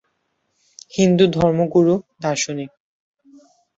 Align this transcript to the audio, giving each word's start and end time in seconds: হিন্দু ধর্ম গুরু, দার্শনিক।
হিন্দু 0.93 1.25
ধর্ম 1.35 1.59
গুরু, 1.73 1.95
দার্শনিক। 2.21 2.69